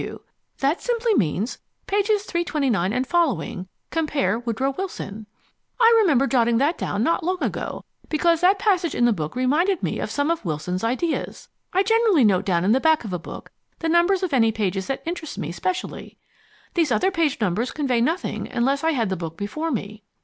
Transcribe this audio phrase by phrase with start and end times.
[0.01, 0.19] W.
[0.61, 5.27] That simply means 'pages 329 and following, compare Woodrow Wilson.'
[5.79, 9.83] I remember jotting that down not long ago, because that passage in the book reminded
[9.83, 11.49] me of some of Wilson's ideas.
[11.71, 14.87] I generally note down in the back of a book the numbers of any pages
[14.87, 16.17] that interest me specially.
[16.73, 20.01] These other page numbers convey nothing unless I had the book before me."